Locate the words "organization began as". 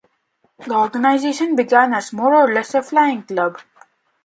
0.73-2.11